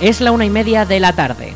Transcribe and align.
Es 0.00 0.20
la 0.20 0.30
una 0.30 0.44
y 0.44 0.50
media 0.50 0.84
de 0.84 1.00
la 1.00 1.12
tarde. 1.12 1.54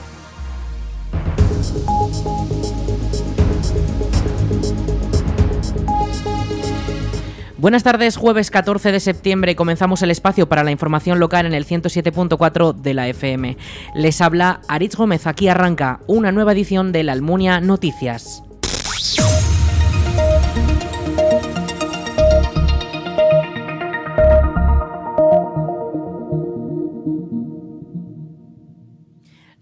Buenas 7.56 7.84
tardes, 7.84 8.16
jueves 8.16 8.50
14 8.50 8.90
de 8.90 8.98
septiembre 8.98 9.54
comenzamos 9.54 10.02
el 10.02 10.10
espacio 10.10 10.48
para 10.48 10.64
la 10.64 10.72
información 10.72 11.20
local 11.20 11.46
en 11.46 11.54
el 11.54 11.64
107.4 11.64 12.74
de 12.74 12.94
la 12.94 13.06
FM. 13.06 13.56
Les 13.94 14.20
habla 14.20 14.60
Aritz 14.66 14.96
Gómez, 14.96 15.28
aquí 15.28 15.46
arranca 15.46 16.00
una 16.08 16.32
nueva 16.32 16.50
edición 16.50 16.90
de 16.90 17.04
la 17.04 17.12
Almunia 17.12 17.60
Noticias. 17.60 18.42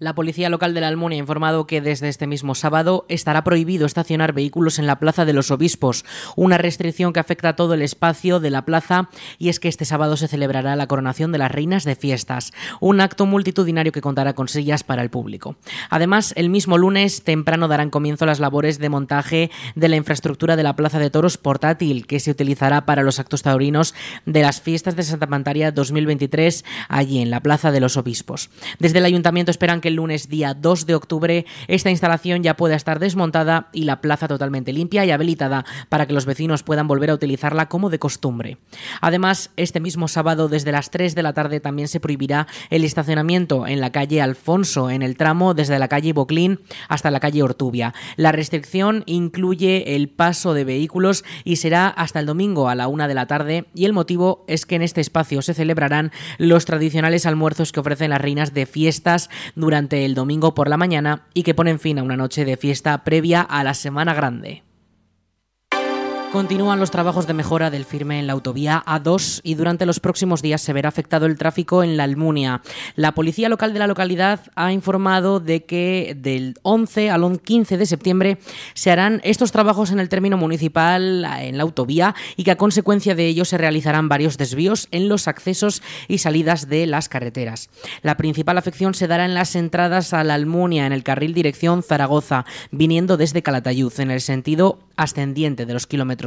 La 0.01 0.15
policía 0.15 0.49
local 0.49 0.73
de 0.73 0.81
la 0.81 0.89
Almunia 0.89 1.17
ha 1.17 1.21
informado 1.21 1.67
que 1.67 1.83
desde 1.83 2.09
este 2.09 2.27
mismo 2.27 2.55
sábado 2.55 3.05
estará 3.11 3.45
prohibido 3.45 3.85
estacionar 3.85 4.33
vehículos 4.33 4.79
en 4.79 4.87
la 4.87 4.99
Plaza 4.99 5.27
de 5.27 5.35
los 5.35 5.51
Obispos, 5.51 6.07
una 6.37 6.57
restricción 6.57 7.13
que 7.13 7.21
afecta 7.21 7.51
a 7.51 7.57
todo 7.57 7.75
el 7.75 7.83
espacio 7.83 8.41
de 8.41 8.49
la 8.49 8.65
plaza 8.65 9.11
y 9.39 9.51
es 9.51 9.61
que 9.61 9.69
este 9.69 9.85
sábado 9.85 10.17
se 10.17 10.27
celebrará 10.27 10.75
la 10.75 10.87
coronación 10.87 11.33
de 11.33 11.39
las 11.39 11.53
reinas 11.53 11.85
de 11.85 11.97
fiestas, 11.97 12.55
un 12.81 13.03
acto 13.03 13.27
multitudinario 13.27 13.93
que 13.93 14.01
contará 14.01 14.33
con 14.33 14.49
sillas 14.49 14.85
para 14.85 15.03
el 15.03 15.11
público. 15.11 15.57
Además, 15.91 16.33
el 16.35 16.49
mismo 16.49 16.79
lunes 16.79 17.23
temprano 17.23 17.69
darán 17.69 17.91
comienzo 17.91 18.25
las 18.25 18.41
labores 18.41 18.79
de 18.79 18.89
montaje 18.89 19.51
de 19.75 19.89
la 19.91 19.97
infraestructura 19.97 20.57
de 20.57 20.63
la 20.63 20.77
Plaza 20.77 20.99
de 20.99 21.11
Toros 21.11 21.37
portátil 21.37 22.07
que 22.07 22.21
se 22.21 22.31
utilizará 22.31 22.87
para 22.87 23.03
los 23.03 23.19
actos 23.19 23.43
taurinos 23.43 23.95
de 24.25 24.41
las 24.41 24.63
fiestas 24.63 24.97
de 24.97 25.03
Santa 25.03 25.27
Pantaria 25.27 25.73
2023 25.73 26.65
allí 26.89 27.21
en 27.21 27.29
la 27.29 27.43
Plaza 27.43 27.71
de 27.71 27.81
los 27.81 27.99
Obispos. 27.99 28.49
Desde 28.79 29.01
el 29.01 29.05
ayuntamiento 29.05 29.51
esperan 29.51 29.83
que 29.83 29.90
el 29.91 29.97
lunes 29.97 30.29
día 30.29 30.55
2 30.55 30.87
de 30.87 30.95
octubre 30.95 31.47
esta 31.69 31.91
instalación 31.91 32.43
ya 32.43 32.57
pueda 32.57 32.77
estar 32.77 32.99
desmontada 32.99 33.69
y 33.73 33.85
la 33.85 34.01
plaza 34.01 34.29
totalmente 34.29 34.73
limpia 34.73 35.05
y 35.05 35.11
habilitada 35.11 35.65
para 35.89 36.07
que 36.07 36.13
los 36.13 36.27
vecinos 36.27 36.63
puedan 36.63 36.89
volver 36.89 37.11
a 37.11 37.15
utilizarla 37.15 37.69
como 37.69 37.91
de 37.91 37.99
costumbre. 37.99 38.59
Además, 39.01 39.51
este 39.57 39.81
mismo 39.81 40.09
sábado 40.09 40.49
desde 40.49 40.73
las 40.73 40.91
3 40.91 41.15
de 41.15 41.23
la 41.23 41.33
tarde 41.33 41.61
también 41.61 41.89
se 41.89 42.01
prohibirá 42.01 42.47
el 42.71 42.85
estacionamiento 42.85 43.67
en 43.67 43.81
la 43.81 43.91
calle 43.91 44.23
Alfonso, 44.23 44.91
en 44.91 45.03
el 45.03 45.17
tramo 45.17 45.55
desde 45.55 45.79
la 45.79 45.89
calle 45.89 46.13
Boclín 46.13 46.61
hasta 46.89 47.11
la 47.11 47.21
calle 47.21 47.43
Ortubia. 47.43 47.95
La 48.17 48.33
restricción 48.33 49.03
incluye 49.07 49.97
el 49.97 50.09
paso 50.09 50.55
de 50.55 50.65
vehículos 50.65 51.25
y 51.45 51.57
será 51.57 51.89
hasta 51.89 52.21
el 52.21 52.27
domingo 52.27 52.69
a 52.69 52.75
la 52.75 52.89
una 52.89 53.09
de 53.09 53.15
la 53.15 53.27
tarde 53.27 53.67
y 53.75 53.85
el 53.85 53.93
motivo 53.93 54.45
es 54.47 54.67
que 54.67 54.77
en 54.77 54.83
este 54.83 55.01
espacio 55.01 55.43
se 55.43 55.55
celebrarán 55.55 56.13
los 56.39 56.65
tradicionales 56.65 57.27
almuerzos 57.27 57.73
que 57.73 57.81
ofrecen 57.81 58.11
las 58.11 58.21
reinas 58.21 58.55
de 58.55 58.67
fiestas 58.67 59.31
durante 59.55 59.80
el 59.89 60.15
domingo 60.15 60.55
por 60.55 60.69
la 60.69 60.77
mañana 60.77 61.27
y 61.35 61.43
que 61.43 61.55
ponen 61.55 61.81
fin 61.81 61.99
a 61.99 62.03
una 62.03 62.17
noche 62.17 62.45
de 62.45 62.57
fiesta 62.57 63.03
previa 63.05 63.41
a 63.41 63.65
la 63.65 63.75
Semana 63.75 64.15
Grande. 64.15 64.63
Continúan 66.33 66.79
los 66.79 66.93
trabajos 66.93 67.27
de 67.27 67.35
mejora 67.35 67.71
del 67.71 67.85
firme 67.85 68.21
en 68.21 68.29
la 68.29 68.35
autovía 68.35 68.85
A2 68.87 69.41
y 69.43 69.57
durante 69.57 69.85
los 69.85 69.99
próximos 69.99 70.43
días 70.43 70.61
se 70.61 70.73
verá 70.73 70.89
afectado 70.89 71.27
el 71.27 71.37
tráfico 71.37 71.83
en 71.83 71.97
la 71.97 72.05
Almunia. 72.05 72.63
La 72.95 73.17
policía 73.17 73.49
local 73.49 73.73
de 73.73 73.81
la 73.81 73.89
localidad 73.89 74.41
ha 74.55 74.73
informado 74.73 75.41
de 75.41 75.65
que 75.65 76.17
del 76.17 76.55
11 76.63 77.11
al 77.11 77.41
15 77.41 77.77
de 77.77 77.85
septiembre 77.85 78.39
se 78.75 78.93
harán 78.93 79.21
estos 79.25 79.51
trabajos 79.51 79.91
en 79.91 79.99
el 79.99 80.09
término 80.09 80.37
municipal 80.37 81.27
en 81.41 81.57
la 81.57 81.65
autovía 81.65 82.15
y 82.37 82.45
que 82.45 82.53
a 82.53 82.57
consecuencia 82.57 83.17
de 83.17 83.27
ello 83.27 83.45
se 83.45 83.59
realizarán 83.59 84.09
varios 84.09 84.39
desvíos 84.39 84.87
en 84.93 85.09
los 85.09 85.27
accesos 85.27 85.83
y 86.07 86.19
salidas 86.19 86.69
de 86.69 86.87
las 86.87 87.09
carreteras. 87.09 87.71
La 88.03 88.17
principal 88.17 88.57
afección 88.57 88.95
se 88.95 89.09
dará 89.09 89.25
en 89.25 89.35
las 89.35 89.57
entradas 89.57 90.15
a 90.15 90.23
la 90.23 90.35
Almunia 90.35 90.87
en 90.87 90.93
el 90.93 91.03
carril 91.03 91.35
dirección 91.35 91.83
Zaragoza, 91.83 92.45
viniendo 92.71 93.17
desde 93.17 93.43
Calatayud 93.43 93.99
en 93.99 94.13
el 94.13 94.21
sentido 94.21 94.79
ascendiente 94.97 95.67
de 95.67 95.73
los 95.73 95.89
kilómetros. 95.89 96.20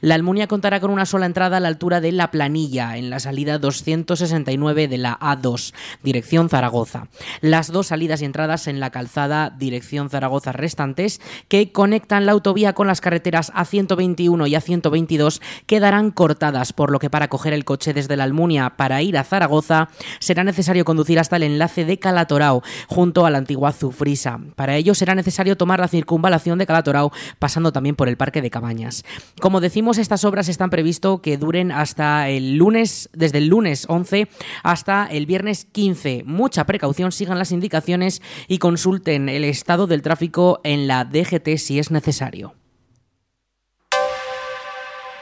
La 0.00 0.14
Almunia 0.14 0.46
contará 0.46 0.80
con 0.80 0.90
una 0.90 1.06
sola 1.06 1.26
entrada 1.26 1.58
a 1.58 1.60
la 1.60 1.68
altura 1.68 2.00
de 2.00 2.12
La 2.12 2.30
Planilla, 2.30 2.96
en 2.96 3.10
la 3.10 3.20
salida 3.20 3.58
269 3.58 4.88
de 4.88 4.98
la 4.98 5.18
A2, 5.18 5.72
dirección 6.02 6.48
Zaragoza. 6.48 7.08
Las 7.40 7.70
dos 7.70 7.88
salidas 7.88 8.22
y 8.22 8.24
entradas 8.24 8.66
en 8.66 8.80
la 8.80 8.90
calzada 8.90 9.50
dirección 9.50 10.10
Zaragoza 10.10 10.52
restantes, 10.52 11.20
que 11.48 11.70
conectan 11.72 12.26
la 12.26 12.32
autovía 12.32 12.72
con 12.72 12.86
las 12.86 13.00
carreteras 13.00 13.52
A121 13.52 14.48
y 14.48 14.54
A122, 14.54 15.40
quedarán 15.66 16.10
cortadas, 16.10 16.72
por 16.72 16.90
lo 16.90 16.98
que 16.98 17.10
para 17.10 17.28
coger 17.28 17.52
el 17.52 17.64
coche 17.64 17.94
desde 17.94 18.16
la 18.16 18.24
Almunia 18.24 18.70
para 18.76 19.02
ir 19.02 19.16
a 19.16 19.24
Zaragoza 19.24 19.88
será 20.18 20.44
necesario 20.44 20.84
conducir 20.84 21.18
hasta 21.18 21.36
el 21.36 21.44
enlace 21.44 21.84
de 21.84 21.98
Calatorao, 21.98 22.62
junto 22.88 23.26
a 23.26 23.30
la 23.30 23.38
antigua 23.38 23.72
Zufrisa. 23.72 24.40
Para 24.56 24.76
ello 24.76 24.94
será 24.94 25.14
necesario 25.14 25.56
tomar 25.56 25.80
la 25.80 25.88
circunvalación 25.88 26.58
de 26.58 26.66
Calatorao, 26.66 27.12
pasando 27.38 27.72
también 27.72 27.96
por 27.96 28.08
el 28.08 28.16
Parque 28.16 28.42
de 28.42 28.50
Cabañas. 28.50 29.04
Como 29.40 29.60
decimos, 29.60 29.98
estas 29.98 30.24
obras 30.24 30.48
están 30.48 30.70
previsto 30.70 31.20
que 31.20 31.36
duren 31.36 31.70
hasta 31.70 32.30
el 32.30 32.56
lunes, 32.56 33.10
desde 33.12 33.38
el 33.38 33.48
lunes 33.48 33.84
11 33.88 34.28
hasta 34.62 35.06
el 35.06 35.26
viernes 35.26 35.66
15. 35.66 36.24
Mucha 36.24 36.64
precaución, 36.64 37.12
sigan 37.12 37.38
las 37.38 37.52
indicaciones 37.52 38.22
y 38.48 38.58
consulten 38.58 39.28
el 39.28 39.44
estado 39.44 39.86
del 39.86 40.00
tráfico 40.00 40.60
en 40.64 40.86
la 40.86 41.04
DGT 41.04 41.58
si 41.58 41.78
es 41.78 41.90
necesario. 41.90 42.54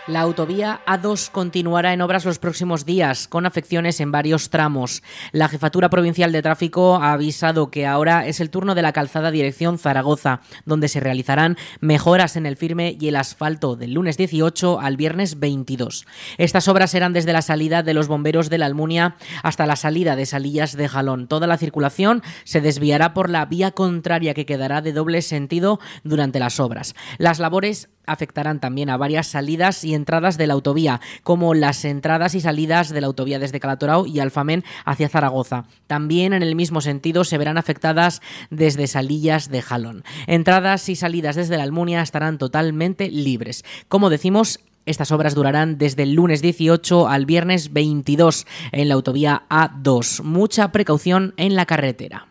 La 0.06 0.20
autovía 0.20 0.82
A2 0.86 1.30
continuará 1.30 1.94
en 1.94 2.02
obras 2.02 2.26
los 2.26 2.38
próximos 2.38 2.84
días, 2.84 3.26
con 3.26 3.46
afecciones 3.46 4.00
en 4.00 4.12
varios 4.12 4.50
tramos. 4.50 5.02
La 5.32 5.48
Jefatura 5.48 5.88
Provincial 5.88 6.30
de 6.30 6.42
Tráfico 6.42 6.96
ha 6.96 7.14
avisado 7.14 7.70
que 7.70 7.86
ahora 7.86 8.26
es 8.26 8.38
el 8.40 8.50
turno 8.50 8.74
de 8.74 8.82
la 8.82 8.92
calzada 8.92 9.30
dirección 9.30 9.78
Zaragoza, 9.78 10.42
donde 10.66 10.88
se 10.88 11.00
realizarán 11.00 11.56
mejoras 11.80 12.36
en 12.36 12.44
el 12.44 12.58
firme 12.58 12.98
y 13.00 13.08
el 13.08 13.16
asfalto 13.16 13.76
del 13.76 13.94
lunes 13.94 14.18
18 14.18 14.78
al 14.78 14.98
viernes 14.98 15.40
22. 15.40 16.04
Estas 16.36 16.68
obras 16.68 16.90
serán 16.90 17.14
desde 17.14 17.32
la 17.32 17.40
salida 17.40 17.82
de 17.82 17.94
los 17.94 18.06
bomberos 18.06 18.50
de 18.50 18.58
la 18.58 18.66
Almunia 18.66 19.16
hasta 19.42 19.64
la 19.64 19.76
salida 19.76 20.16
de 20.16 20.26
Salillas 20.26 20.76
de 20.76 20.86
Jalón. 20.86 21.28
Toda 21.28 21.46
la 21.46 21.56
circulación 21.56 22.22
se 22.44 22.60
desviará 22.60 23.14
por 23.14 23.30
la 23.30 23.46
vía 23.46 23.70
contraria 23.70 24.34
que 24.34 24.44
quedará 24.44 24.82
de 24.82 24.92
doble 24.92 25.22
sentido 25.22 25.80
durante 26.02 26.40
las 26.40 26.60
obras. 26.60 26.94
Las 27.16 27.38
labores 27.38 27.88
afectarán 28.06 28.60
también 28.60 28.90
a 28.90 28.96
varias 28.96 29.26
salidas 29.26 29.84
y 29.84 29.94
entradas 29.94 30.38
de 30.38 30.46
la 30.46 30.54
autovía, 30.54 31.00
como 31.22 31.54
las 31.54 31.84
entradas 31.84 32.34
y 32.34 32.40
salidas 32.40 32.90
de 32.90 33.00
la 33.00 33.06
autovía 33.06 33.38
desde 33.38 33.60
Calatorao 33.60 34.06
y 34.06 34.20
Alfamén 34.20 34.64
hacia 34.84 35.08
Zaragoza. 35.08 35.64
También 35.86 36.32
en 36.32 36.42
el 36.42 36.54
mismo 36.54 36.80
sentido 36.80 37.24
se 37.24 37.38
verán 37.38 37.58
afectadas 37.58 38.20
desde 38.50 38.86
Salillas 38.86 39.48
de 39.50 39.62
Jalón. 39.62 40.04
Entradas 40.26 40.88
y 40.88 40.96
salidas 40.96 41.36
desde 41.36 41.56
la 41.56 41.62
Almunia 41.62 42.02
estarán 42.02 42.38
totalmente 42.38 43.10
libres. 43.10 43.64
Como 43.88 44.10
decimos, 44.10 44.60
estas 44.86 45.12
obras 45.12 45.34
durarán 45.34 45.78
desde 45.78 46.02
el 46.02 46.12
lunes 46.12 46.42
18 46.42 47.08
al 47.08 47.24
viernes 47.24 47.72
22 47.72 48.46
en 48.72 48.88
la 48.88 48.94
autovía 48.94 49.44
A2. 49.48 50.22
Mucha 50.22 50.72
precaución 50.72 51.32
en 51.36 51.56
la 51.56 51.64
carretera. 51.64 52.28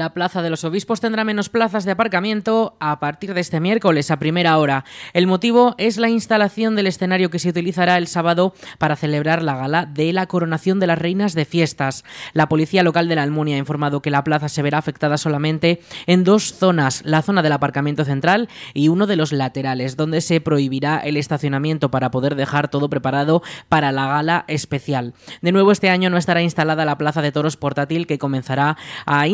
La 0.00 0.14
Plaza 0.14 0.40
de 0.40 0.48
los 0.48 0.64
Obispos 0.64 1.02
tendrá 1.02 1.24
menos 1.24 1.50
plazas 1.50 1.84
de 1.84 1.90
aparcamiento 1.90 2.74
a 2.80 3.00
partir 3.00 3.34
de 3.34 3.42
este 3.42 3.60
miércoles 3.60 4.10
a 4.10 4.18
primera 4.18 4.56
hora. 4.56 4.86
El 5.12 5.26
motivo 5.26 5.74
es 5.76 5.98
la 5.98 6.08
instalación 6.08 6.74
del 6.74 6.86
escenario 6.86 7.28
que 7.28 7.38
se 7.38 7.50
utilizará 7.50 7.98
el 7.98 8.06
sábado 8.06 8.54
para 8.78 8.96
celebrar 8.96 9.42
la 9.42 9.56
gala 9.56 9.84
de 9.84 10.10
la 10.14 10.24
coronación 10.24 10.80
de 10.80 10.86
las 10.86 10.98
reinas 10.98 11.34
de 11.34 11.44
fiestas. 11.44 12.02
La 12.32 12.48
policía 12.48 12.82
local 12.82 13.08
de 13.08 13.14
la 13.14 13.24
Almunia 13.24 13.56
ha 13.56 13.58
informado 13.58 14.00
que 14.00 14.10
la 14.10 14.24
plaza 14.24 14.48
se 14.48 14.62
verá 14.62 14.78
afectada 14.78 15.18
solamente 15.18 15.82
en 16.06 16.24
dos 16.24 16.54
zonas, 16.54 17.02
la 17.04 17.20
zona 17.20 17.42
del 17.42 17.52
aparcamiento 17.52 18.06
central 18.06 18.48
y 18.72 18.88
uno 18.88 19.06
de 19.06 19.16
los 19.16 19.32
laterales, 19.32 19.98
donde 19.98 20.22
se 20.22 20.40
prohibirá 20.40 20.96
el 21.00 21.18
estacionamiento 21.18 21.90
para 21.90 22.10
poder 22.10 22.36
dejar 22.36 22.68
todo 22.68 22.88
preparado 22.88 23.42
para 23.68 23.92
la 23.92 24.06
gala 24.06 24.46
especial. 24.48 25.12
De 25.42 25.52
nuevo 25.52 25.72
este 25.72 25.90
año 25.90 26.08
no 26.08 26.16
estará 26.16 26.40
instalada 26.40 26.86
la 26.86 26.96
plaza 26.96 27.20
de 27.20 27.32
toros 27.32 27.58
portátil 27.58 28.06
que 28.06 28.18
comenzará 28.18 28.78
a 29.04 29.28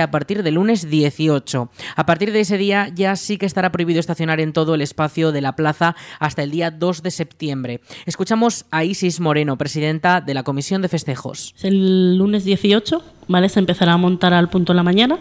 a 0.00 0.10
partir 0.10 0.42
del 0.42 0.54
lunes 0.54 0.88
18. 0.88 1.70
A 1.96 2.06
partir 2.06 2.32
de 2.32 2.40
ese 2.40 2.58
día 2.58 2.88
ya 2.94 3.16
sí 3.16 3.38
que 3.38 3.46
estará 3.46 3.72
prohibido 3.72 4.00
estacionar 4.00 4.40
en 4.40 4.52
todo 4.52 4.74
el 4.74 4.80
espacio 4.80 5.32
de 5.32 5.40
la 5.40 5.56
plaza 5.56 5.96
hasta 6.18 6.42
el 6.42 6.50
día 6.50 6.70
2 6.70 7.02
de 7.02 7.10
septiembre. 7.10 7.80
Escuchamos 8.06 8.66
a 8.70 8.84
Isis 8.84 9.20
Moreno, 9.20 9.58
presidenta 9.58 10.20
de 10.20 10.34
la 10.34 10.42
Comisión 10.42 10.82
de 10.82 10.88
Festejos. 10.88 11.54
El 11.62 12.16
lunes 12.16 12.44
18, 12.44 13.02
¿vale? 13.28 13.48
Se 13.48 13.60
empezará 13.60 13.92
a 13.92 13.98
montar 13.98 14.32
al 14.32 14.48
punto 14.48 14.72
de 14.72 14.76
la 14.76 14.82
mañana 14.82 15.18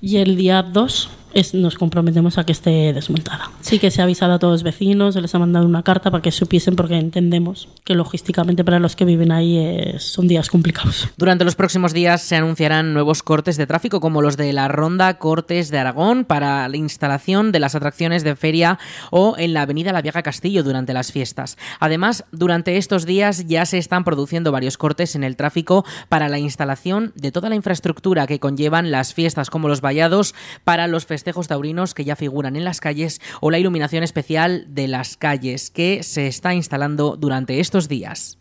y 0.00 0.16
el 0.18 0.36
día 0.36 0.62
2 0.62 1.10
nos 1.52 1.76
comprometemos 1.76 2.38
a 2.38 2.44
que 2.44 2.52
esté 2.52 2.92
desmontada. 2.92 3.50
Sí 3.60 3.78
que 3.78 3.90
se 3.90 4.00
ha 4.00 4.04
avisado 4.04 4.32
a 4.34 4.38
todos 4.38 4.52
los 4.52 4.62
vecinos, 4.62 5.14
se 5.14 5.20
les 5.20 5.34
ha 5.34 5.38
mandado 5.38 5.66
una 5.66 5.82
carta 5.82 6.10
para 6.10 6.22
que 6.22 6.32
supiesen 6.32 6.76
porque 6.76 6.96
entendemos 6.96 7.68
que 7.84 7.94
logísticamente 7.94 8.64
para 8.64 8.78
los 8.78 8.96
que 8.96 9.04
viven 9.04 9.32
ahí 9.32 9.94
son 9.98 10.28
días 10.28 10.48
complicados. 10.48 11.08
Durante 11.16 11.44
los 11.44 11.54
próximos 11.54 11.92
días 11.92 12.22
se 12.22 12.36
anunciarán 12.36 12.92
nuevos 12.92 13.22
cortes 13.22 13.56
de 13.56 13.66
tráfico 13.66 14.00
como 14.00 14.22
los 14.22 14.36
de 14.36 14.52
la 14.52 14.68
Ronda 14.68 15.18
Cortes 15.18 15.70
de 15.70 15.78
Aragón 15.78 16.24
para 16.24 16.68
la 16.68 16.76
instalación 16.76 17.52
de 17.52 17.60
las 17.60 17.74
atracciones 17.74 18.24
de 18.24 18.36
feria 18.36 18.78
o 19.10 19.34
en 19.38 19.52
la 19.54 19.62
Avenida 19.62 19.92
La 19.92 20.02
Vieja 20.02 20.22
Castillo 20.22 20.62
durante 20.62 20.92
las 20.92 21.12
fiestas. 21.12 21.56
Además, 21.80 22.24
durante 22.32 22.76
estos 22.76 23.06
días 23.06 23.46
ya 23.46 23.66
se 23.66 23.78
están 23.78 24.04
produciendo 24.04 24.52
varios 24.52 24.76
cortes 24.76 25.14
en 25.14 25.24
el 25.24 25.36
tráfico 25.36 25.84
para 26.08 26.28
la 26.28 26.38
instalación 26.38 27.12
de 27.14 27.32
toda 27.32 27.48
la 27.48 27.54
infraestructura 27.54 28.26
que 28.26 28.40
conllevan 28.40 28.90
las 28.90 29.14
fiestas 29.14 29.50
como 29.50 29.68
los 29.68 29.80
vallados 29.80 30.34
para 30.64 30.86
los 30.86 31.06
festejos 31.18 31.48
taurinos 31.48 31.94
que 31.94 32.04
ya 32.04 32.14
figuran 32.14 32.54
en 32.54 32.62
las 32.62 32.80
calles 32.80 33.20
o 33.40 33.50
la 33.50 33.58
iluminación 33.58 34.04
especial 34.04 34.66
de 34.68 34.86
las 34.86 35.16
calles 35.16 35.68
que 35.68 36.04
se 36.04 36.28
está 36.28 36.54
instalando 36.54 37.16
durante 37.16 37.58
estos 37.58 37.88
días. 37.88 38.38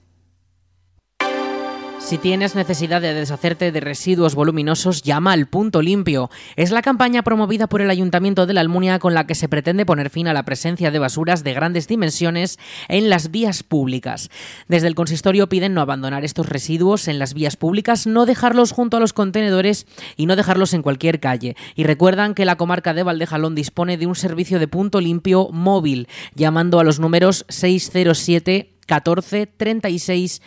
Si 2.08 2.18
tienes 2.18 2.56
necesidad 2.56 3.02
de 3.02 3.14
deshacerte 3.14 3.74
de 3.74 3.82
residuos 3.82 4.34
voluminosos, 4.34 5.02
llama 5.02 5.34
al 5.34 5.46
Punto 5.46 5.82
Limpio. 5.82 6.30
Es 6.56 6.72
la 6.72 6.82
campaña 6.82 7.22
promovida 7.22 7.68
por 7.68 7.82
el 7.82 7.90
Ayuntamiento 7.90 8.46
de 8.46 8.54
la 8.54 8.62
Almunia 8.62 8.98
con 8.98 9.14
la 9.14 9.28
que 9.28 9.36
se 9.36 9.50
pretende 9.50 9.86
poner 9.86 10.10
fin 10.10 10.30
a 10.30 10.34
la 10.34 10.44
presencia 10.44 10.90
de 10.90 11.00
basuras 11.00 11.44
de 11.44 11.54
grandes 11.54 11.90
dimensiones 11.90 12.60
en 12.88 13.10
las 13.10 13.30
vías 13.30 13.62
públicas. 13.62 14.30
Desde 14.70 14.88
el 14.88 14.96
consistorio 14.96 15.50
piden 15.50 15.74
no 15.74 15.82
abandonar 15.82 16.24
estos 16.24 16.48
residuos 16.48 17.10
en 17.10 17.20
las 17.20 17.34
vías 17.34 17.58
públicas, 17.58 18.08
no 18.08 18.26
dejarlos 18.26 18.72
junto 18.72 18.96
a 18.96 19.00
los 19.02 19.12
contenedores 19.12 19.86
y 20.16 20.28
no 20.28 20.38
dejarlos 20.38 20.74
en 20.74 20.84
cualquier 20.84 21.20
calle. 21.20 21.58
Y 21.76 21.84
recuerdan 21.84 22.36
que 22.36 22.46
la 22.46 22.56
comarca 22.56 22.94
de 22.94 23.04
Valdejalón 23.04 23.54
dispone 23.54 23.98
de 23.98 24.08
un 24.08 24.16
servicio 24.16 24.60
de 24.60 24.70
punto 24.70 25.02
limpio 25.02 25.50
móvil, 25.52 26.08
llamando 26.36 26.80
a 26.80 26.86
los 26.86 27.02
números 27.02 27.46
607 27.50 28.77
14 28.88 29.46
36 29.46 30.42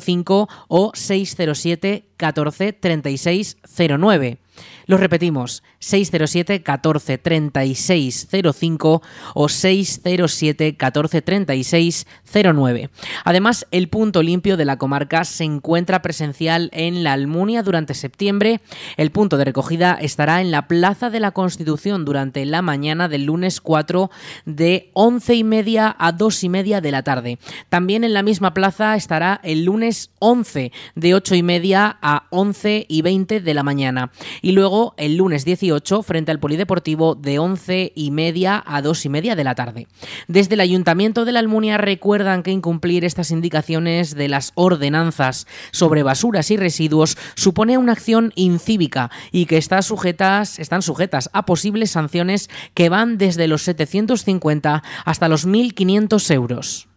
05 0.00 0.48
o 0.68 0.92
607 0.94 2.04
14 2.16 2.72
36 2.72 3.56
09. 3.98 4.43
Los 4.86 5.00
repetimos, 5.00 5.62
607 5.78 6.62
14 6.62 7.18
36 7.18 8.28
05 8.30 9.02
o 9.34 9.48
607 9.48 10.76
14 10.76 11.22
36 11.22 12.06
09. 12.32 12.90
Además, 13.24 13.66
el 13.70 13.88
punto 13.88 14.22
limpio 14.22 14.56
de 14.56 14.64
la 14.64 14.76
comarca 14.76 15.24
se 15.24 15.44
encuentra 15.44 16.02
presencial 16.02 16.70
en 16.72 17.02
la 17.02 17.12
Almunia 17.12 17.62
durante 17.62 17.94
septiembre. 17.94 18.60
El 18.96 19.10
punto 19.10 19.36
de 19.36 19.44
recogida 19.44 19.94
estará 19.94 20.40
en 20.40 20.50
la 20.50 20.68
Plaza 20.68 21.10
de 21.10 21.20
la 21.20 21.30
Constitución 21.30 22.04
durante 22.04 22.44
la 22.44 22.62
mañana 22.62 23.08
del 23.08 23.24
lunes 23.24 23.60
4 23.60 24.10
de 24.44 24.90
11 24.94 25.34
y 25.34 25.44
media 25.44 25.94
a 25.98 26.12
2 26.12 26.44
y 26.44 26.48
media 26.48 26.80
de 26.80 26.90
la 26.90 27.02
tarde. 27.02 27.38
También 27.68 28.04
en 28.04 28.12
la 28.12 28.22
misma 28.22 28.54
plaza 28.54 28.96
estará 28.96 29.40
el 29.42 29.64
lunes 29.64 30.10
11 30.18 30.72
de 30.94 31.14
8 31.14 31.34
y 31.34 31.42
media 31.42 31.98
a 32.02 32.26
11 32.30 32.86
y 32.88 33.02
20 33.02 33.40
de 33.40 33.54
la 33.54 33.62
mañana. 33.62 34.10
Y 34.44 34.52
luego 34.52 34.92
el 34.98 35.16
lunes 35.16 35.46
18 35.46 36.02
frente 36.02 36.30
al 36.30 36.38
Polideportivo 36.38 37.14
de 37.14 37.38
11 37.38 37.92
y 37.94 38.10
media 38.10 38.62
a 38.66 38.82
2 38.82 39.06
y 39.06 39.08
media 39.08 39.36
de 39.36 39.42
la 39.42 39.54
tarde. 39.54 39.86
Desde 40.28 40.52
el 40.52 40.60
Ayuntamiento 40.60 41.24
de 41.24 41.32
la 41.32 41.38
Almunia 41.38 41.78
recuerdan 41.78 42.42
que 42.42 42.50
incumplir 42.50 43.06
estas 43.06 43.30
indicaciones 43.30 44.14
de 44.14 44.28
las 44.28 44.52
ordenanzas 44.54 45.46
sobre 45.70 46.02
basuras 46.02 46.50
y 46.50 46.58
residuos 46.58 47.16
supone 47.36 47.78
una 47.78 47.92
acción 47.92 48.34
incívica 48.36 49.10
y 49.32 49.46
que 49.46 49.62
sujetas, 49.62 50.58
están 50.58 50.82
sujetas 50.82 51.30
a 51.32 51.46
posibles 51.46 51.92
sanciones 51.92 52.50
que 52.74 52.90
van 52.90 53.16
desde 53.16 53.48
los 53.48 53.62
750 53.62 54.82
hasta 55.06 55.28
los 55.30 55.48
1.500 55.48 56.34
euros 56.34 56.88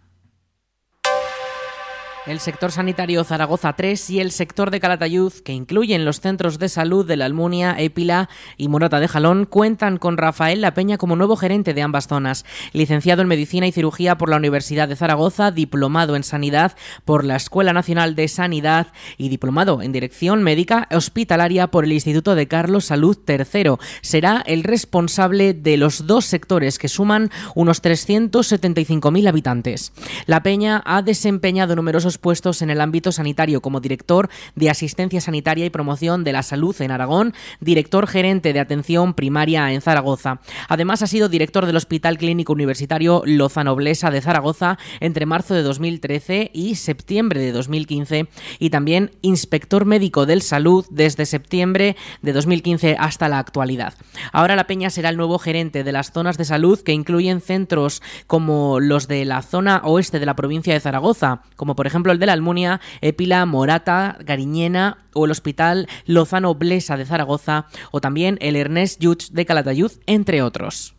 el 2.28 2.40
sector 2.42 2.72
sanitario 2.72 3.24
Zaragoza 3.24 3.74
3 3.74 4.10
y 4.10 4.20
el 4.20 4.32
sector 4.32 4.70
de 4.70 4.82
Calatayud, 4.82 5.32
que 5.46 5.54
incluyen 5.54 6.04
los 6.04 6.20
centros 6.20 6.60
de 6.60 6.68
salud 6.68 7.08
de 7.08 7.16
la 7.16 7.26
Almunia, 7.26 7.76
Épila 7.80 8.30
y 8.58 8.68
Morata 8.68 9.00
de 9.00 9.08
Jalón, 9.08 9.46
cuentan 9.46 9.98
con 9.98 10.18
Rafael 10.18 10.60
La 10.60 10.74
Peña 10.74 10.98
como 10.98 11.16
nuevo 11.16 11.38
gerente 11.38 11.74
de 11.74 11.82
ambas 11.82 12.08
zonas. 12.08 12.46
Licenciado 12.74 13.22
en 13.22 13.30
Medicina 13.30 13.66
y 13.66 13.72
Cirugía 13.72 14.18
por 14.18 14.30
la 14.30 14.36
Universidad 14.36 14.90
de 14.90 14.98
Zaragoza, 14.98 15.52
diplomado 15.52 16.18
en 16.18 16.24
Sanidad 16.24 16.76
por 17.06 17.24
la 17.24 17.38
Escuela 17.38 17.72
Nacional 17.72 18.16
de 18.16 18.28
Sanidad 18.28 18.88
y 19.18 19.30
diplomado 19.30 19.82
en 19.82 19.94
Dirección 19.94 20.44
Médica 20.44 20.88
Hospitalaria 20.92 21.68
por 21.68 21.86
el 21.86 21.94
Instituto 21.94 22.36
de 22.36 22.48
Carlos 22.48 22.86
Salud 22.86 23.18
III. 23.26 23.78
Será 24.02 24.44
el 24.46 24.64
responsable 24.64 25.54
de 25.54 25.78
los 25.78 26.08
dos 26.08 26.26
sectores 26.26 26.78
que 26.78 26.90
suman 26.90 27.32
unos 27.56 27.82
375.000 27.82 29.30
habitantes. 29.30 29.94
La 30.26 30.44
Peña 30.44 30.84
ha 30.86 31.02
desempeñado 31.02 31.76
numerosos 31.76 32.17
puestos 32.18 32.62
en 32.62 32.70
el 32.70 32.82
ámbito 32.82 33.12
sanitario 33.12 33.62
como 33.62 33.80
director 33.80 34.30
de 34.56 34.70
Asistencia 34.70 35.22
Sanitaria 35.22 35.66
y 35.66 35.70
Promoción 35.70 36.24
de 36.24 36.34
la 36.34 36.44
Salud 36.44 36.76
en 36.82 36.92
Aragón, 36.92 37.34
director 37.60 38.08
gerente 38.08 38.54
de 38.54 38.60
Atención 38.60 39.14
Primaria 39.14 39.72
en 39.72 39.82
Zaragoza. 39.82 40.40
Además 40.68 41.02
ha 41.02 41.08
sido 41.08 41.30
director 41.30 41.66
del 41.66 41.76
Hospital 41.76 42.18
Clínico 42.18 42.54
Universitario 42.54 43.24
Lozano 43.26 43.76
Blesa 43.76 44.12
de 44.12 44.22
Zaragoza 44.22 44.78
entre 45.00 45.26
marzo 45.26 45.54
de 45.54 45.64
2013 45.64 46.52
y 46.54 46.76
septiembre 46.76 47.40
de 47.40 47.52
2015 47.52 48.28
y 48.60 48.70
también 48.70 49.12
inspector 49.22 49.86
médico 49.86 50.26
del 50.26 50.42
salud 50.42 50.86
desde 50.90 51.26
septiembre 51.26 51.96
de 52.22 52.34
2015 52.34 52.96
hasta 53.00 53.30
la 53.30 53.40
actualidad. 53.40 53.94
Ahora 54.32 54.56
la 54.56 54.68
Peña 54.68 54.90
será 54.90 55.10
el 55.10 55.18
nuevo 55.18 55.40
gerente 55.40 55.84
de 55.84 55.92
las 55.92 56.12
zonas 56.12 56.38
de 56.38 56.46
salud 56.46 56.80
que 56.82 56.94
incluyen 56.94 57.42
centros 57.42 58.02
como 58.28 58.80
los 58.80 59.08
de 59.08 59.26
la 59.26 59.42
zona 59.42 59.82
oeste 59.84 60.20
de 60.20 60.26
la 60.26 60.36
provincia 60.36 60.74
de 60.74 60.80
Zaragoza, 60.80 61.42
como 61.56 61.76
por 61.76 61.88
ejemplo 61.88 62.07
el 62.12 62.20
de 62.20 62.26
la 62.26 62.34
Almunia, 62.34 62.82
Épila, 63.02 63.46
Morata, 63.46 64.18
Gariñena 64.20 65.06
o 65.14 65.26
el 65.26 65.32
Hospital 65.32 65.88
Lozano 66.06 66.56
Blesa 66.56 66.98
de 66.98 67.06
Zaragoza 67.06 67.68
o 67.92 68.02
también 68.02 68.38
el 68.42 68.56
Ernest 68.56 69.00
Lluch 69.02 69.30
de 69.30 69.46
Calatayud, 69.46 69.92
entre 70.06 70.42
otros. 70.42 70.97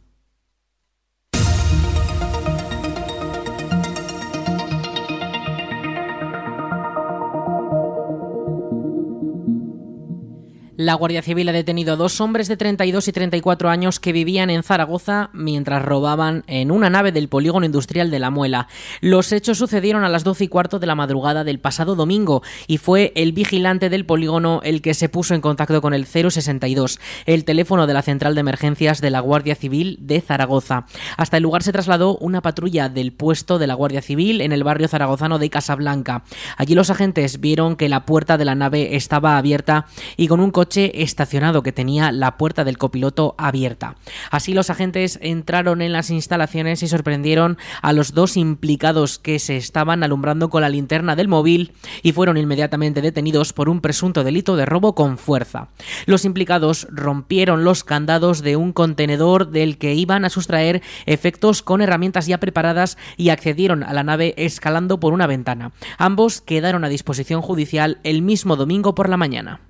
La 10.79 10.95
Guardia 10.95 11.23
Civil 11.23 11.49
ha 11.49 11.53
detenido 11.53 11.95
a 11.95 11.97
dos 11.97 12.21
hombres 12.21 12.47
de 12.47 12.57
32 12.57 13.09
y 13.09 13.13
34 13.13 13.69
años 13.69 13.99
que 13.99 14.13
vivían 14.13 14.49
en 14.49 14.63
Zaragoza 14.63 15.29
mientras 15.33 15.85
robaban 15.85 16.45
en 16.47 16.71
una 16.71 16.89
nave 16.89 17.11
del 17.11 17.29
polígono 17.29 17.67
industrial 17.67 18.13
de 18.13 18.21
La 18.21 18.31
Muela. 18.31 18.69
Los 19.01 19.33
hechos 19.33 19.59
sucedieron 19.59 20.05
a 20.05 20.09
las 20.09 20.23
12 20.23 20.45
y 20.45 20.47
cuarto 20.47 20.79
de 20.79 20.87
la 20.87 20.95
madrugada 20.95 21.43
del 21.43 21.59
pasado 21.59 21.97
domingo 21.97 22.45
y 22.69 22.79
fue 22.79 23.13
el 23.17 23.33
vigilante 23.33 23.91
del 23.91 24.07
polígono 24.07 24.61
el 24.63 24.81
que 24.81 24.95
se 24.95 25.09
puso 25.09 25.35
en 25.35 25.41
contacto 25.41 25.83
con 25.83 25.95
el 25.95 26.07
062, 26.07 27.01
el 27.27 27.45
teléfono 27.45 27.89
de 27.89 27.95
la 27.95 28.03
central 28.03 28.37
de 28.37 28.43
emergencias 28.43 29.01
de 29.01 29.11
la 29.11 29.19
Guardia 29.19 29.57
Civil 29.57 29.99
de 30.01 30.21
Zaragoza. 30.21 30.87
Hasta 31.17 31.39
el 31.39 31.43
lugar 31.43 31.65
se 31.65 31.73
trasladó 31.73 32.17
una 32.19 32.41
patrulla 32.41 32.89
del 32.89 33.13
puesto 33.13 33.59
de 33.59 33.67
la 33.67 33.75
Guardia 33.75 34.01
Civil 34.01 34.41
en 34.41 34.53
el 34.53 34.63
barrio 34.63 34.87
zaragozano 34.87 35.41
de 35.41 35.51
Casablanca. 35.51 36.23
Allí 36.57 36.77
los 36.77 36.91
agentes 36.91 37.41
vieron 37.41 37.75
que 37.75 37.89
la 37.89 38.07
puerta 38.07 38.39
de 38.39 38.45
la 38.45 38.55
nave 38.55 38.95
estaba 38.95 39.39
abierta 39.39 39.87
y 40.17 40.29
con 40.29 40.39
un 40.39 40.53
coche 40.53 40.68
estacionado 40.77 41.63
que 41.63 41.73
tenía 41.73 42.13
la 42.13 42.37
puerta 42.37 42.65
del 42.65 42.79
copiloto 42.79 43.35
abierta. 43.39 43.97
Así 44.31 44.55
los 44.55 44.71
agentes 44.71 45.19
entraron 45.23 45.83
en 45.83 45.93
las 45.93 46.11
instalaciones 46.11 46.83
y 46.83 46.89
sorprendieron 46.89 47.59
a 47.83 47.93
los 47.93 48.15
dos 48.15 48.37
implicados 48.37 49.19
que 49.19 49.39
se 49.39 49.57
estaban 49.57 50.03
alumbrando 50.03 50.51
con 50.51 50.63
la 50.63 50.69
linterna 50.69 51.17
del 51.17 51.29
móvil 51.29 51.73
y 52.03 52.13
fueron 52.13 52.37
inmediatamente 52.37 53.01
detenidos 53.01 53.53
por 53.53 53.69
un 53.69 53.81
presunto 53.81 54.25
delito 54.25 54.57
de 54.57 54.67
robo 54.67 54.95
con 54.95 55.19
fuerza. 55.19 55.69
Los 56.07 56.25
implicados 56.25 56.87
rompieron 56.91 57.65
los 57.65 57.85
candados 57.85 58.43
de 58.43 58.57
un 58.57 58.73
contenedor 58.73 59.51
del 59.51 59.79
que 59.79 59.95
iban 59.95 60.25
a 60.25 60.31
sustraer 60.31 60.83
efectos 61.07 61.63
con 61.63 61.81
herramientas 61.81 62.27
ya 62.27 62.39
preparadas 62.39 62.99
y 63.17 63.31
accedieron 63.31 63.83
a 63.83 63.93
la 63.93 64.03
nave 64.03 64.35
escalando 64.37 65.01
por 65.01 65.13
una 65.13 65.27
ventana. 65.27 65.73
Ambos 65.97 66.41
quedaron 66.41 66.85
a 66.85 66.89
disposición 66.89 67.43
judicial 67.43 67.99
el 68.05 68.23
mismo 68.23 68.57
domingo 68.57 68.95
por 68.95 69.09
la 69.09 69.17
mañana. 69.17 69.68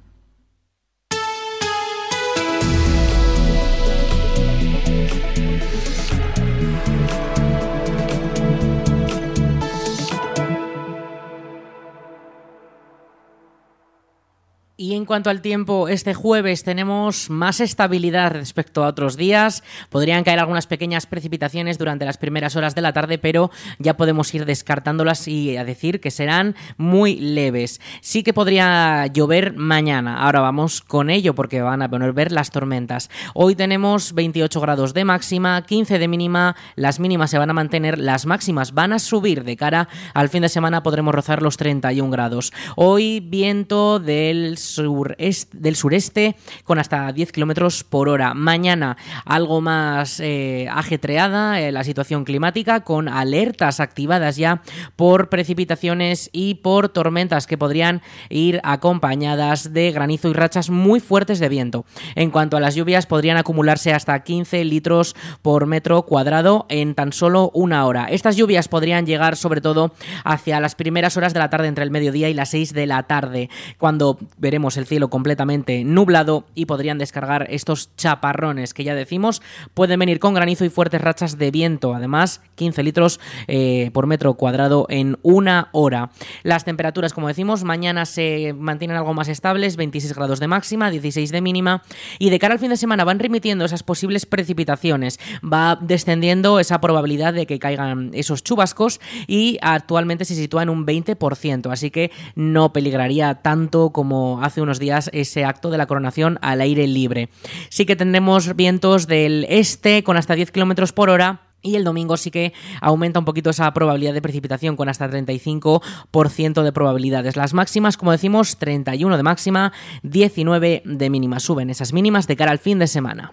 Y 14.81 14.95
en 14.95 15.07
cuanto 15.07 15.29
al 15.29 15.43
tiempo, 15.43 15.89
este 15.89 16.15
jueves 16.15 16.63
tenemos 16.63 17.31
más 17.31 17.59
estabilidad 17.59 18.31
respecto 18.31 18.85
a 18.85 18.87
otros 18.87 19.17
días. 19.17 19.65
Podrían 19.91 20.23
caer 20.23 20.39
algunas 20.39 20.69
pequeñas 20.69 21.05
precipitaciones 21.07 21.79
durante 21.79 22.05
las 22.05 22.17
primeras 22.17 22.55
horas 22.55 22.77
de 22.77 22.83
la 22.83 22.93
tarde, 22.93 23.19
pero 23.19 23.51
ya 23.81 23.97
podemos 23.97 24.33
ir 24.37 24.45
descartándolas 24.45 25.27
y 25.27 25.57
a 25.57 25.65
decir 25.65 26.01
que 26.01 26.13
serán 26.13 26.55
muy 26.77 27.17
leves. 27.17 27.81
Sí 28.03 28.23
que 28.23 28.33
podría 28.33 29.09
llover 29.09 29.57
mañana. 29.57 30.23
Ahora 30.23 30.43
vamos 30.43 30.81
con 30.81 31.11
ello 31.11 31.35
porque 31.35 31.61
van 31.61 31.83
a 31.83 31.91
poner 31.91 32.13
ver 32.13 32.31
las 32.31 32.53
tormentas. 32.53 33.11
Hoy 33.35 33.57
tenemos 33.57 34.13
28 34.13 34.61
grados 34.61 34.95
de 34.95 35.05
máxima, 35.05 35.61
15 35.61 35.99
de 35.99 36.07
mínima. 36.07 36.55
Las 36.77 37.01
mínimas 37.01 37.33
se 37.33 37.39
van 37.39 37.51
a 37.51 37.53
mantener, 37.53 37.99
las 37.99 38.27
máximas 38.27 38.75
van 38.75 38.93
a 38.93 39.01
subir 39.01 39.43
de 39.43 39.57
cara 39.57 39.89
al 40.15 40.29
fin 40.29 40.43
de 40.43 40.49
semana. 40.49 40.85
Podremos 40.85 41.17
rozar 41.17 41.43
los 41.43 41.57
31 41.57 42.13
grados. 42.13 42.53
Hoy 42.77 43.19
viento 43.19 43.99
del 43.99 44.57
del 44.77 45.77
sureste 45.77 46.37
con 46.65 46.79
hasta 46.79 47.13
10 47.13 47.33
kilómetros 47.33 47.85
por 47.85 48.09
hora. 48.09 48.35
Mañana 48.35 48.97
algo 49.25 49.61
más 49.61 50.21
eh, 50.21 50.69
ajetreada 50.71 51.61
eh, 51.61 51.73
la 51.73 51.85
situación 51.85 52.25
climática 52.25 52.81
con 52.81 53.09
alertas 53.09 53.81
activadas 53.81 54.37
ya 54.37 54.63
por 54.97 55.29
precipitaciones 55.29 56.31
y 56.33 56.57
por 56.57 56.89
tormentas 56.89 57.47
que 57.47 57.59
podrían 57.59 58.03
ir 58.29 58.61
acompañadas 58.65 59.73
de 59.73 59.91
granizo 59.93 60.29
y 60.29 60.33
rachas 60.33 60.71
muy 60.71 61.01
fuertes 61.01 61.39
de 61.39 61.49
viento. 61.49 61.85
En 62.15 62.31
cuanto 62.31 62.57
a 62.57 62.61
las 62.61 62.75
lluvias, 62.75 63.07
podrían 63.07 63.37
acumularse 63.37 63.93
hasta 63.93 64.23
15 64.23 64.65
litros 64.65 65.17
por 65.43 65.67
metro 65.67 66.03
cuadrado 66.03 66.67
en 66.69 66.95
tan 66.95 67.13
solo 67.13 67.51
una 67.55 67.87
hora. 67.87 68.07
Estas 68.07 68.37
lluvias 68.37 68.69
podrían 68.69 69.07
llegar 69.07 69.37
sobre 69.37 69.61
todo 69.61 69.93
hacia 70.25 70.61
las 70.61 70.75
primeras 70.75 71.17
horas 71.17 71.33
de 71.33 71.41
la 71.41 71.51
tarde 71.51 71.69
entre 71.69 71.85
el 71.85 71.91
mediodía 71.91 72.29
y 72.29 72.35
las 72.35 72.51
6 72.51 72.73
de 72.73 72.87
la 72.87 73.03
tarde, 73.05 73.51
cuando 73.79 74.19
veremos 74.37 74.58
el 74.77 74.87
cielo 74.87 75.09
completamente 75.09 75.85
nublado 75.85 76.45
y 76.55 76.67
podrían 76.67 76.99
descargar 76.99 77.47
estos 77.51 77.95
chaparrones 77.97 78.75
que 78.75 78.85
ya 78.85 78.95
decimos 78.95 79.41
pueden 79.75 80.01
venir 80.01 80.19
con 80.19 80.35
granizo 80.35 80.65
y 80.65 80.71
fuertes 80.71 81.01
rachas 81.01 81.39
de 81.39 81.51
viento. 81.51 81.95
Además, 81.95 82.43
15 82.57 82.83
litros 82.83 83.21
eh, 83.47 83.91
por 83.93 84.07
metro 84.07 84.35
cuadrado 84.35 84.87
en 84.89 85.19
una 85.23 85.69
hora. 85.73 86.11
Las 86.43 86.65
temperaturas, 86.65 87.13
como 87.13 87.29
decimos, 87.29 87.65
mañana 87.65 88.05
se 88.05 88.55
mantienen 88.57 88.97
algo 88.97 89.15
más 89.15 89.29
estables, 89.29 89.77
26 89.77 90.15
grados 90.15 90.41
de 90.41 90.49
máxima, 90.49 90.91
16 90.91 91.31
de 91.31 91.41
mínima. 91.41 91.83
Y 92.19 92.31
de 92.31 92.39
cara 92.39 92.55
al 92.55 92.61
fin 92.61 92.71
de 92.71 92.77
semana 92.77 93.05
van 93.05 93.19
remitiendo 93.19 93.65
esas 93.65 93.83
posibles 93.83 94.27
precipitaciones. 94.27 95.19
Va 95.41 95.79
descendiendo 95.81 96.59
esa 96.61 96.81
probabilidad 96.81 97.35
de 97.35 97.47
que 97.47 97.59
caigan 97.59 98.11
esos 98.15 98.43
chubascos 98.43 99.01
y 99.27 99.59
actualmente 99.63 100.25
se 100.25 100.35
sitúa 100.35 100.63
en 100.63 100.71
un 100.71 100.87
20%. 100.87 101.71
Así 101.71 101.91
que 101.91 102.11
no 102.35 102.73
peligraría 102.73 103.37
tanto 103.37 103.91
como 103.91 104.41
hace 104.49 104.61
unos 104.61 104.79
días 104.79 105.09
ese 105.13 105.45
acto 105.45 105.71
de 105.71 105.79
la 105.79 105.87
coronación 105.87 106.39
al 106.43 106.61
aire 106.61 106.87
libre. 106.87 107.29
Sí 107.71 107.87
que 107.87 107.97
tendremos 107.97 108.57
vientos 108.57 109.07
del 109.07 109.47
este 109.49 110.03
con 110.03 110.17
hasta 110.17 110.35
10 110.35 110.51
kilómetros 110.51 110.93
por 110.93 111.11
hora. 111.11 111.43
Y 111.61 111.75
el 111.75 111.83
domingo 111.83 112.17
sí 112.17 112.31
que 112.31 112.53
aumenta 112.81 113.19
un 113.19 113.25
poquito 113.25 113.51
esa 113.51 113.73
probabilidad 113.75 114.15
de 114.15 114.23
precipitación 114.23 114.77
con 114.77 114.89
hasta 114.89 115.11
35% 115.11 116.63
de 116.63 116.73
probabilidades. 116.73 117.37
Las 117.37 117.53
máximas, 117.53 117.97
como 117.97 118.13
decimos, 118.13 118.59
31 118.59 119.17
de 119.17 119.23
máxima, 119.25 119.73
19 120.05 120.83
de 120.85 121.11
mínima. 121.11 121.41
Suben 121.41 121.71
esas 121.71 121.93
mínimas 121.93 122.29
de 122.29 122.37
cara 122.37 122.53
al 122.53 122.61
fin 122.61 122.79
de 122.79 122.87
semana. 122.87 123.33